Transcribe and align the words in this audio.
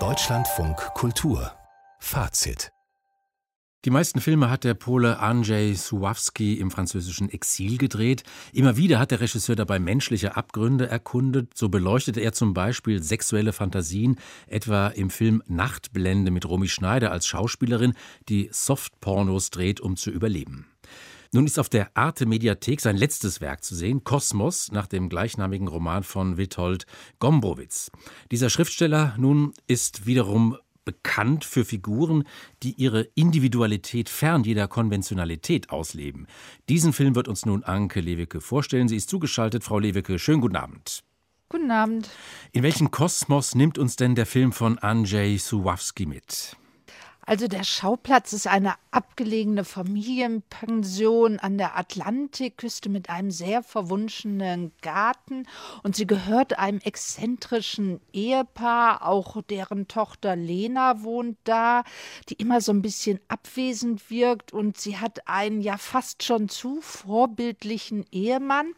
Deutschlandfunk 0.00 0.76
Kultur 0.94 1.52
Fazit 2.00 2.72
die 3.84 3.90
meisten 3.90 4.20
Filme 4.20 4.48
hat 4.48 4.64
der 4.64 4.72
Pole 4.72 5.18
Andrzej 5.18 5.74
Suwawski 5.74 6.54
im 6.54 6.70
französischen 6.70 7.28
Exil 7.28 7.76
gedreht. 7.76 8.22
Immer 8.54 8.78
wieder 8.78 8.98
hat 8.98 9.10
der 9.10 9.20
Regisseur 9.20 9.56
dabei 9.56 9.78
menschliche 9.78 10.36
Abgründe 10.36 10.88
erkundet. 10.88 11.54
So 11.54 11.68
beleuchtete 11.68 12.20
er 12.20 12.32
zum 12.32 12.54
Beispiel 12.54 13.02
sexuelle 13.02 13.52
Fantasien, 13.52 14.18
etwa 14.46 14.88
im 14.88 15.10
Film 15.10 15.42
Nachtblende 15.46 16.30
mit 16.30 16.48
Romy 16.48 16.68
Schneider 16.68 17.12
als 17.12 17.26
Schauspielerin, 17.26 17.92
die 18.30 18.48
Softpornos 18.50 19.50
dreht, 19.50 19.80
um 19.80 19.96
zu 19.96 20.10
überleben. 20.10 20.73
Nun 21.34 21.46
ist 21.46 21.58
auf 21.58 21.68
der 21.68 21.90
Arte 21.96 22.26
Mediathek 22.26 22.80
sein 22.80 22.96
letztes 22.96 23.40
Werk 23.40 23.64
zu 23.64 23.74
sehen, 23.74 24.04
Kosmos, 24.04 24.70
nach 24.70 24.86
dem 24.86 25.08
gleichnamigen 25.08 25.66
Roman 25.66 26.04
von 26.04 26.36
Witold 26.36 26.86
Gombrowicz. 27.18 27.90
Dieser 28.30 28.50
Schriftsteller 28.50 29.16
nun 29.18 29.52
ist 29.66 30.06
wiederum 30.06 30.56
bekannt 30.84 31.44
für 31.44 31.64
Figuren, 31.64 32.22
die 32.62 32.74
ihre 32.74 33.00
Individualität 33.16 34.08
fern 34.08 34.44
jeder 34.44 34.68
Konventionalität 34.68 35.70
ausleben. 35.70 36.28
Diesen 36.68 36.92
Film 36.92 37.16
wird 37.16 37.26
uns 37.26 37.44
nun 37.44 37.64
Anke 37.64 38.00
Lewicke 38.00 38.40
vorstellen. 38.40 38.86
Sie 38.86 38.94
ist 38.94 39.10
zugeschaltet. 39.10 39.64
Frau 39.64 39.80
Lewicke, 39.80 40.20
schönen 40.20 40.40
guten 40.40 40.54
Abend. 40.54 41.02
Guten 41.48 41.72
Abend. 41.72 42.10
In 42.52 42.62
welchen 42.62 42.92
Kosmos 42.92 43.56
nimmt 43.56 43.76
uns 43.76 43.96
denn 43.96 44.14
der 44.14 44.26
Film 44.26 44.52
von 44.52 44.78
Andrzej 44.78 45.38
Suwawski 45.38 46.06
mit? 46.06 46.56
Also 47.26 47.48
der 47.48 47.64
Schauplatz 47.64 48.32
ist 48.32 48.46
eine 48.46 48.74
abgelegene 48.90 49.64
Familienpension 49.64 51.38
an 51.38 51.56
der 51.56 51.78
Atlantikküste 51.78 52.88
mit 52.90 53.08
einem 53.08 53.30
sehr 53.30 53.62
verwunschenen 53.62 54.72
Garten. 54.82 55.46
Und 55.82 55.96
sie 55.96 56.06
gehört 56.06 56.58
einem 56.58 56.80
exzentrischen 56.80 58.00
Ehepaar, 58.12 59.06
auch 59.06 59.40
deren 59.42 59.88
Tochter 59.88 60.36
Lena 60.36 61.02
wohnt 61.02 61.38
da, 61.44 61.84
die 62.28 62.34
immer 62.34 62.60
so 62.60 62.72
ein 62.72 62.82
bisschen 62.82 63.20
abwesend 63.28 64.10
wirkt. 64.10 64.52
Und 64.52 64.78
sie 64.78 64.98
hat 64.98 65.26
einen 65.26 65.62
ja 65.62 65.78
fast 65.78 66.22
schon 66.22 66.48
zu 66.48 66.80
vorbildlichen 66.82 68.04
Ehemann 68.12 68.74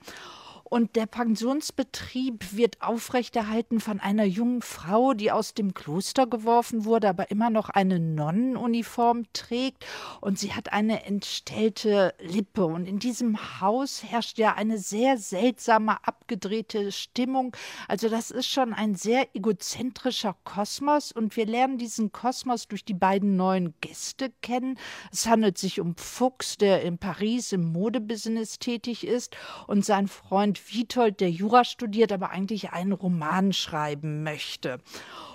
und 0.68 0.96
der 0.96 1.06
Pensionsbetrieb 1.06 2.56
wird 2.56 2.82
aufrechterhalten 2.82 3.78
von 3.78 4.00
einer 4.00 4.24
jungen 4.24 4.62
Frau, 4.62 5.14
die 5.14 5.30
aus 5.30 5.54
dem 5.54 5.74
Kloster 5.74 6.26
geworfen 6.26 6.84
wurde, 6.84 7.08
aber 7.08 7.30
immer 7.30 7.50
noch 7.50 7.70
eine 7.70 8.00
Nonnenuniform 8.00 9.24
trägt. 9.32 9.86
Und 10.20 10.40
sie 10.40 10.54
hat 10.54 10.72
eine 10.72 11.04
entstellte 11.04 12.14
Lippe. 12.18 12.64
Und 12.66 12.86
in 12.86 12.98
diesem 12.98 13.60
Haus 13.60 14.02
herrscht 14.02 14.38
ja 14.38 14.54
eine 14.54 14.78
sehr 14.78 15.18
seltsame, 15.18 16.04
abgedrehte 16.04 16.90
Stimmung. 16.90 17.56
Also 17.86 18.08
das 18.08 18.32
ist 18.32 18.48
schon 18.48 18.72
ein 18.72 18.96
sehr 18.96 19.36
egozentrischer 19.36 20.36
Kosmos. 20.42 21.12
Und 21.12 21.36
wir 21.36 21.46
lernen 21.46 21.78
diesen 21.78 22.10
Kosmos 22.10 22.66
durch 22.66 22.84
die 22.84 22.94
beiden 22.94 23.36
neuen 23.36 23.74
Gäste 23.80 24.32
kennen. 24.42 24.78
Es 25.12 25.28
handelt 25.28 25.58
sich 25.58 25.80
um 25.80 25.94
Fuchs, 25.96 26.56
der 26.58 26.82
in 26.82 26.98
Paris 26.98 27.52
im 27.52 27.72
Modebusiness 27.72 28.58
tätig 28.58 29.06
ist, 29.06 29.36
und 29.68 29.84
sein 29.84 30.08
Freund 30.08 30.55
und 30.56 30.74
Witold, 30.74 31.20
der 31.20 31.30
Jura 31.30 31.64
studiert, 31.64 32.12
aber 32.12 32.30
eigentlich 32.30 32.70
einen 32.70 32.92
Roman 32.92 33.52
schreiben 33.52 34.22
möchte. 34.22 34.80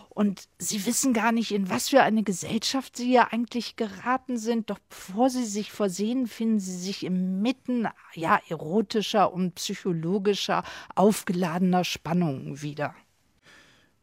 Und 0.09 0.49
sie 0.57 0.85
wissen 0.85 1.13
gar 1.13 1.31
nicht, 1.31 1.51
in 1.53 1.69
was 1.69 1.89
für 1.89 2.01
eine 2.01 2.23
Gesellschaft 2.23 2.97
sie 2.97 3.13
ja 3.13 3.29
eigentlich 3.31 3.77
geraten 3.77 4.37
sind. 4.37 4.69
Doch 4.69 4.79
bevor 4.89 5.29
sie 5.29 5.45
sich 5.45 5.71
versehen, 5.71 6.27
finden 6.27 6.59
sie 6.59 6.77
sich 6.77 7.05
inmitten 7.05 7.87
ja, 8.13 8.39
erotischer 8.49 9.31
und 9.31 9.55
psychologischer, 9.55 10.63
aufgeladener 10.95 11.85
Spannungen 11.85 12.61
wieder. 12.61 12.93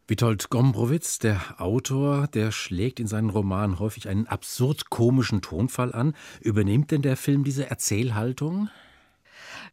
Witold 0.06 0.48
Gombrowitz, 0.48 1.18
der 1.18 1.60
Autor, 1.60 2.28
der 2.28 2.52
schlägt 2.52 3.00
in 3.00 3.06
seinen 3.06 3.28
Romanen 3.28 3.78
häufig 3.78 4.08
einen 4.08 4.26
absurd 4.26 4.88
komischen 4.88 5.42
Tonfall 5.42 5.92
an. 5.92 6.14
Übernimmt 6.40 6.90
denn 6.90 7.02
der 7.02 7.18
Film 7.18 7.44
diese 7.44 7.68
Erzählhaltung? 7.68 8.70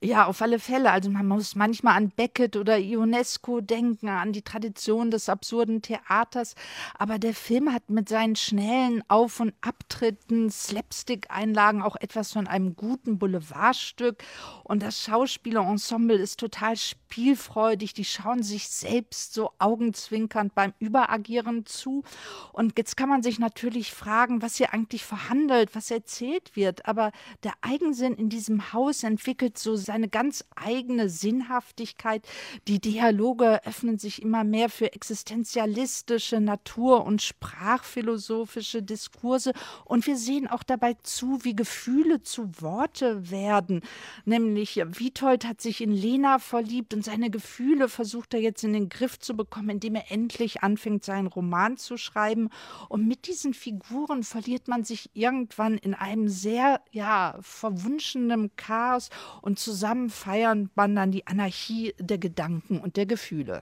Ja, 0.02 0.26
auf 0.26 0.42
alle 0.42 0.60
Fälle. 0.60 0.92
Also 0.92 1.10
man 1.10 1.28
muss 1.28 1.56
manchmal 1.56 1.96
an 1.96 2.10
Beckett 2.10 2.56
oder 2.56 2.78
Ionesco 2.78 3.62
denken, 3.62 4.10
an 4.10 4.34
die 4.34 4.42
Tradition 4.42 5.12
des 5.12 5.30
absurden 5.30 5.82
Theaters. 5.82 6.56
Aber 6.98 7.20
der 7.20 7.34
Film 7.34 7.72
hat 7.74 7.90
mit 7.90 8.10
seinen 8.10 8.36
schnellen 8.36 9.04
Auf- 9.08 9.40
und 9.40 9.54
Abtritten, 9.62 10.50
Slapstick-Einlagen 10.50 11.82
auch 11.82 11.96
etwas 11.96 12.34
von 12.34 12.48
einem 12.48 12.76
guten 12.76 13.18
Boulevardstück. 13.18 14.24
Und 14.64 14.84
das 14.84 15.02
Schauspielerensemble 15.04 16.18
ist 16.18 16.40
total 16.40 16.76
spielfreudig. 16.76 17.94
Die 17.94 18.06
schauen 18.06 18.44
sich 18.44 18.68
selbst 18.68 19.34
so 19.34 19.52
augenzwinkernd 19.60 20.54
beim 20.56 20.74
Überagieren 20.80 21.66
zu. 21.66 22.04
Und 22.52 22.78
jetzt 22.78 22.98
kann 22.98 23.10
man 23.10 23.24
sich 23.24 23.40
natürlich 23.40 23.94
fragen, 23.94 24.42
was 24.42 24.56
hier 24.58 24.74
eigentlich 24.74 25.06
verhandelt, 25.06 25.76
was 25.76 25.92
erzählt 25.92 26.56
wird. 26.56 26.86
Aber 26.86 27.12
der 27.44 27.54
Eigensinn 27.62 28.14
in 28.16 28.30
diesem 28.30 28.74
Haus 28.74 29.04
entwickelt 29.04 29.58
so 29.58 29.76
seine 29.86 30.10
ganz 30.10 30.44
eigene 30.56 31.10
Sinnhaftigkeit. 31.10 32.28
Die 32.68 32.80
Dialoge 32.80 33.66
öffnen 33.66 33.98
sich 33.98 34.22
immer 34.22 34.44
mehr 34.44 34.70
für 34.70 34.94
existenzialistische, 34.94 36.40
natur- 36.42 37.06
und 37.06 37.22
sprachphilosophische 37.22 38.84
Diskurse. 38.84 39.54
Und 39.86 40.08
wir 40.08 40.18
sehen 40.18 40.48
auch 40.48 40.64
dabei 40.64 40.96
zu, 41.04 41.44
wie 41.44 41.56
Gefühle 41.56 42.22
zu 42.22 42.62
Worte 42.62 43.32
werden. 43.32 43.82
Nämlich 44.26 44.78
Witold 44.78 45.46
hat 45.46 45.62
sich 45.62 45.82
in 45.82 45.92
Lena 45.92 46.40
verliebt 46.40 46.94
und 46.94 47.06
seine 47.06 47.30
Gefühle 47.30 47.90
versucht 47.90 48.34
er 48.34 48.42
jetzt 48.42 48.64
in 48.64 48.74
den 48.74 48.90
Griff 48.90 49.20
zu 49.20 49.36
bekommen, 49.36 49.70
indem 49.70 49.96
er 49.96 50.12
endlich 50.12 50.64
anfängt, 50.64 51.04
seinen 51.04 51.28
Roman 51.28 51.78
zu 51.78 51.98
schreiben. 51.98 52.50
Und 52.90 53.08
mit 53.08 53.28
diesen 53.28 53.54
Figuren 53.54 54.24
verliert 54.24 54.68
man 54.68 54.84
sich 54.84 55.10
irgendwann 55.14 55.78
in 55.78 55.94
einem 55.94 56.28
sehr, 56.28 56.82
ja, 56.92 57.38
verwunschenen 57.42 58.56
Chaos 58.56 59.10
und 59.42 59.60
zu 59.60 59.72
Zusammen 59.76 60.10
feiern 60.10 60.70
man 60.76 60.96
dann 60.96 61.12
die 61.12 61.28
Anarchie 61.28 61.94
der 62.00 62.18
Gedanken 62.18 62.80
und 62.80 62.96
der 62.96 63.06
Gefühle. 63.06 63.62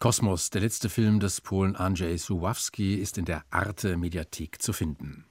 Kosmos, 0.00 0.50
der 0.50 0.60
letzte 0.60 0.88
Film 0.88 1.20
des 1.20 1.40
Polen 1.40 1.76
Andrzej 1.76 2.18
Suwawski, 2.18 2.96
ist 2.96 3.16
in 3.16 3.26
der 3.26 3.44
Arte 3.50 3.96
Mediathek 3.96 4.60
zu 4.60 4.72
finden. 4.72 5.24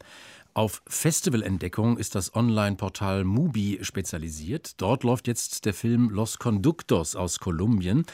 Auf 0.54 0.82
Festivalentdeckung 0.88 1.98
ist 1.98 2.16
das 2.16 2.34
Online-Portal 2.34 3.26
Mubi 3.26 3.80
spezialisiert. 3.82 4.80
Dort 4.80 5.04
läuft 5.04 5.28
jetzt 5.28 5.66
der 5.66 5.74
Film 5.74 6.10
Los 6.10 6.40
Conductos 6.40 7.18
aus 7.18 7.40
Kolumbien. 7.40 8.06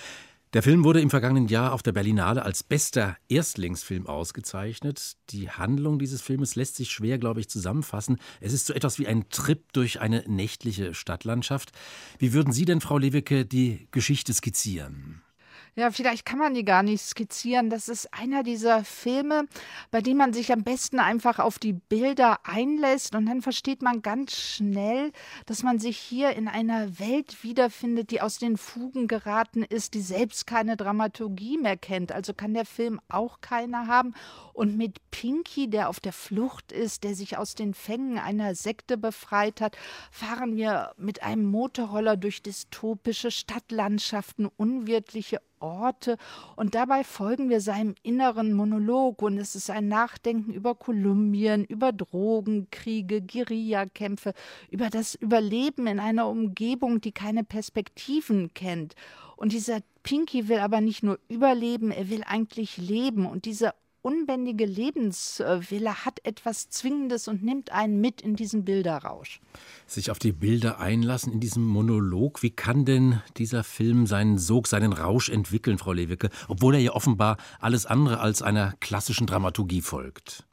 Der 0.56 0.64
Film 0.64 0.86
wurde 0.86 1.02
im 1.02 1.10
vergangenen 1.10 1.50
Jahr 1.50 1.74
auf 1.74 1.84
der 1.84 1.92
Berlinale 1.92 2.44
als 2.44 2.64
bester 2.64 3.18
Erstlingsfilm 3.28 4.08
ausgezeichnet. 4.08 5.18
Die 5.32 5.50
Handlung 5.50 6.00
dieses 6.00 6.22
Filmes 6.22 6.56
lässt 6.56 6.78
sich 6.78 6.92
schwer, 6.92 7.18
glaube 7.18 7.42
ich, 7.42 7.50
zusammenfassen. 7.50 8.20
Es 8.40 8.54
ist 8.54 8.66
so 8.66 8.74
etwas 8.74 8.98
wie 8.98 9.06
ein 9.06 9.28
Trip 9.28 9.62
durch 9.74 10.00
eine 10.00 10.24
nächtliche 10.28 10.94
Stadtlandschaft. 10.94 11.74
Wie 12.20 12.32
würden 12.32 12.54
Sie 12.54 12.64
denn, 12.64 12.80
Frau 12.80 12.98
Lewicke, 12.98 13.46
die 13.46 13.90
Geschichte 13.92 14.34
skizzieren? 14.34 15.22
Ja, 15.78 15.92
vielleicht 15.92 16.26
kann 16.26 16.40
man 16.40 16.54
die 16.54 16.64
gar 16.64 16.84
nicht 16.84 17.02
skizzieren. 17.02 17.70
Das 17.70 17.90
ist 17.90 18.14
einer 18.14 18.44
dieser 18.44 18.86
Filme, 18.86 19.46
bei 19.92 20.00
dem 20.00 20.16
man 20.16 20.32
sich 20.32 20.54
am 20.54 20.64
besten 20.64 21.00
einfach 21.00 21.38
auf 21.38 21.60
die 21.60 21.74
Bilder 21.74 22.40
einlässt 22.46 23.14
und 23.14 23.26
dann 23.26 23.42
versteht 23.42 23.82
man 23.82 24.02
ganz 24.02 24.38
schnell, 24.38 25.12
dass 25.48 25.64
man 25.64 25.78
sich 25.78 25.98
hier 25.98 26.34
in 26.38 26.48
einer 26.48 26.98
Welt 26.98 27.44
wiederfindet, 27.44 28.12
die 28.12 28.22
aus 28.22 28.38
den 28.38 28.56
Fugen 28.56 29.10
geraten 29.10 29.64
ist, 29.64 29.96
die 29.96 30.02
selbst 30.02 30.48
keine 30.48 30.78
Dramaturgie 30.78 31.58
mehr 31.58 31.76
kennt. 31.76 32.14
Also 32.14 32.34
kann 32.34 32.54
der 32.54 32.66
Film 32.66 33.02
auch 33.10 33.42
keiner 33.42 33.88
haben. 33.88 34.14
Und 34.54 34.78
mit 34.78 35.00
Pinky, 35.12 35.70
der 35.70 35.90
auf 35.90 36.00
der 36.00 36.14
Flucht 36.14 36.72
ist, 36.72 37.04
der 37.04 37.16
sich 37.16 37.38
aus 37.38 37.54
den 37.54 37.74
Fängen 37.74 38.18
einer 38.18 38.56
Sekte 38.56 38.98
befreit 38.98 39.60
hat, 39.60 39.78
fahren 40.10 40.56
wir 40.56 40.94
mit 40.96 41.22
einem 41.22 41.44
Motorroller 41.44 42.16
durch 42.16 42.42
dystopische 42.42 43.30
Stadtlandschaften, 43.30 44.48
unwirtliche 44.56 45.42
Orte 45.66 46.18
und 46.56 46.76
dabei 46.76 47.04
folgen 47.04 47.50
wir 47.50 47.60
seinem 47.60 47.96
inneren 48.04 48.54
Monolog 48.54 49.22
und 49.22 49.38
es 49.38 49.56
ist 49.56 49.70
ein 49.70 49.88
Nachdenken 49.88 50.54
über 50.54 50.76
Kolumbien, 50.76 51.66
über 51.66 51.92
Drogenkriege, 51.92 53.22
Guerillakämpfe, 53.22 54.34
über 54.70 54.90
das 54.90 55.16
Überleben 55.16 55.88
in 55.88 56.00
einer 56.00 56.28
Umgebung, 56.30 57.02
die 57.02 57.12
keine 57.12 57.44
Perspektiven 57.44 58.54
kennt. 58.54 58.96
Und 59.36 59.52
dieser 59.52 59.80
Pinky 60.04 60.48
will 60.48 60.60
aber 60.60 60.82
nicht 60.82 61.04
nur 61.04 61.20
überleben, 61.28 61.92
er 61.92 62.10
will 62.10 62.24
eigentlich 62.26 62.78
leben 62.78 63.26
und 63.26 63.46
diese 63.46 63.74
unbändige 64.06 64.66
Lebenswille 64.66 66.06
hat 66.06 66.20
etwas 66.24 66.70
Zwingendes 66.70 67.28
und 67.28 67.44
nimmt 67.44 67.72
einen 67.72 68.00
mit 68.00 68.22
in 68.22 68.36
diesen 68.36 68.64
Bilderrausch. 68.64 69.42
Sich 69.88 70.12
auf 70.12 70.20
die 70.20 70.32
Bilder 70.32 70.80
einlassen 70.80 71.34
in 71.34 71.40
diesem 71.40 71.66
Monolog, 71.66 72.44
wie 72.44 72.52
kann 72.52 72.86
denn 72.86 73.22
dieser 73.38 73.64
Film 73.64 74.06
seinen 74.06 74.38
Sog, 74.38 74.68
seinen 74.68 74.94
Rausch 74.94 75.30
entwickeln, 75.30 75.80
Frau 75.80 75.92
Lewicke, 75.92 76.30
obwohl 76.48 76.76
er 76.76 76.82
ja 76.82 76.92
offenbar 76.92 77.38
alles 77.60 77.88
andere 77.88 78.20
als 78.20 78.44
einer 78.44 78.74
klassischen 78.80 79.26
Dramaturgie 79.26 79.82
folgt? 79.82 80.46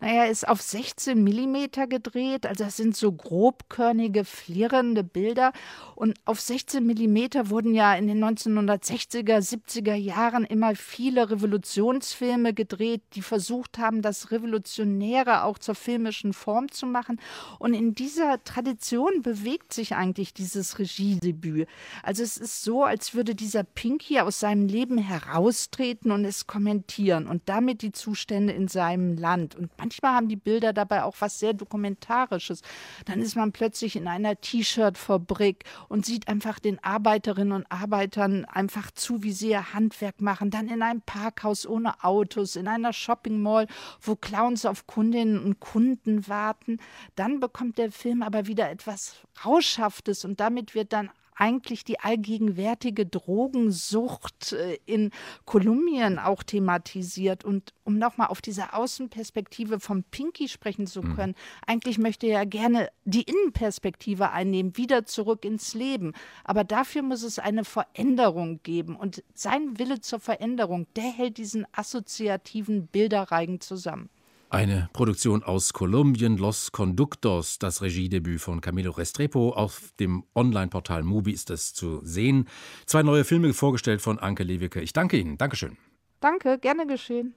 Naja, 0.00 0.24
ist 0.24 0.48
auf 0.48 0.60
16 0.60 1.22
Millimeter 1.22 1.86
gedreht, 1.86 2.46
also 2.46 2.64
das 2.64 2.76
sind 2.76 2.96
so 2.96 3.12
grobkörnige, 3.12 4.24
flirrende 4.24 5.04
Bilder. 5.04 5.52
Und 5.94 6.18
auf 6.24 6.40
16 6.40 6.84
Millimeter 6.84 7.50
wurden 7.50 7.74
ja 7.74 7.94
in 7.94 8.08
den 8.08 8.22
1960er, 8.22 9.38
70er 9.38 9.94
Jahren 9.94 10.44
immer 10.44 10.74
viele 10.74 11.30
Revolutionsfilme 11.30 12.54
gedreht, 12.54 13.02
die 13.14 13.22
versucht 13.22 13.78
haben, 13.78 14.02
das 14.02 14.30
Revolutionäre 14.30 15.44
auch 15.44 15.58
zur 15.58 15.74
filmischen 15.74 16.32
Form 16.32 16.70
zu 16.70 16.86
machen. 16.86 17.20
Und 17.58 17.74
in 17.74 17.94
dieser 17.94 18.42
Tradition 18.44 19.22
bewegt 19.22 19.72
sich 19.72 19.94
eigentlich 19.94 20.34
dieses 20.34 20.78
Regiedebüt. 20.78 21.68
Also 22.02 22.22
es 22.22 22.36
ist 22.36 22.62
so, 22.62 22.84
als 22.84 23.14
würde 23.14 23.34
dieser 23.34 23.64
Pinky 23.64 24.20
aus 24.20 24.40
seinem 24.40 24.66
Leben 24.66 24.98
heraustreten 24.98 26.10
und 26.10 26.24
es 26.24 26.46
kommentieren 26.46 27.26
und 27.26 27.42
damit 27.46 27.82
die 27.82 27.92
Zustände 27.92 28.52
in 28.52 28.68
seinem 28.68 29.16
Land. 29.16 29.54
Und 29.54 29.71
manchmal 29.78 30.14
haben 30.14 30.28
die 30.28 30.36
Bilder 30.36 30.72
dabei 30.72 31.02
auch 31.04 31.16
was 31.20 31.38
sehr 31.38 31.52
Dokumentarisches. 31.52 32.62
Dann 33.04 33.20
ist 33.20 33.36
man 33.36 33.52
plötzlich 33.52 33.96
in 33.96 34.08
einer 34.08 34.40
T-Shirt-Fabrik 34.40 35.64
und 35.88 36.06
sieht 36.06 36.28
einfach 36.28 36.58
den 36.58 36.82
Arbeiterinnen 36.82 37.52
und 37.52 37.70
Arbeitern 37.70 38.44
einfach 38.44 38.90
zu, 38.90 39.22
wie 39.22 39.32
sie 39.32 39.50
ihr 39.50 39.74
Handwerk 39.74 40.20
machen. 40.20 40.50
Dann 40.50 40.68
in 40.68 40.82
einem 40.82 41.02
Parkhaus 41.02 41.66
ohne 41.66 42.02
Autos, 42.04 42.56
in 42.56 42.68
einer 42.68 42.92
Shopping 42.92 43.40
Mall, 43.40 43.66
wo 44.00 44.16
Clowns 44.16 44.66
auf 44.66 44.86
Kundinnen 44.86 45.42
und 45.42 45.60
Kunden 45.60 46.28
warten. 46.28 46.78
Dann 47.14 47.40
bekommt 47.40 47.78
der 47.78 47.92
Film 47.92 48.22
aber 48.22 48.46
wieder 48.46 48.70
etwas 48.70 49.16
Rauschhaftes 49.44 50.24
und 50.24 50.40
damit 50.40 50.74
wird 50.74 50.92
dann 50.92 51.10
eigentlich 51.34 51.84
die 51.84 52.00
allgegenwärtige 52.00 53.06
Drogensucht 53.06 54.52
äh, 54.52 54.78
in 54.86 55.10
Kolumbien 55.44 56.18
auch 56.18 56.42
thematisiert. 56.42 57.44
Und 57.44 57.72
um 57.84 57.98
nochmal 57.98 58.28
auf 58.28 58.42
diese 58.42 58.74
Außenperspektive 58.74 59.80
vom 59.80 60.04
Pinky 60.04 60.48
sprechen 60.48 60.86
zu 60.86 61.02
mhm. 61.02 61.16
können, 61.16 61.32
mhm. 61.32 61.64
eigentlich 61.66 61.98
möchte 61.98 62.26
er 62.26 62.46
gerne 62.46 62.90
die 63.04 63.22
Innenperspektive 63.22 64.30
einnehmen, 64.30 64.76
wieder 64.76 65.06
zurück 65.06 65.44
ins 65.44 65.74
Leben. 65.74 66.12
Aber 66.44 66.64
dafür 66.64 67.02
muss 67.02 67.22
es 67.22 67.38
eine 67.38 67.64
Veränderung 67.64 68.60
geben. 68.62 68.96
Und 68.96 69.22
sein 69.34 69.78
Wille 69.78 70.00
zur 70.00 70.20
Veränderung, 70.20 70.86
der 70.96 71.04
hält 71.10 71.38
diesen 71.38 71.66
assoziativen 71.72 72.86
Bilderreigen 72.86 73.60
zusammen. 73.60 74.10
Eine 74.52 74.90
Produktion 74.92 75.42
aus 75.42 75.72
Kolumbien, 75.72 76.36
Los 76.36 76.72
Conductos, 76.72 77.58
das 77.58 77.80
Regiedebüt 77.80 78.38
von 78.38 78.60
Camilo 78.60 78.90
Restrepo. 78.90 79.54
Auf 79.54 79.94
dem 79.98 80.24
Online-Portal 80.34 81.04
Mubi 81.04 81.32
ist 81.32 81.48
es 81.48 81.72
zu 81.72 82.02
sehen. 82.04 82.46
Zwei 82.84 83.02
neue 83.02 83.24
Filme 83.24 83.54
vorgestellt 83.54 84.02
von 84.02 84.18
Anke 84.18 84.42
Lewicke. 84.42 84.82
Ich 84.82 84.92
danke 84.92 85.16
Ihnen. 85.16 85.38
Dankeschön. 85.38 85.78
Danke, 86.20 86.58
gerne 86.58 86.86
geschehen. 86.86 87.34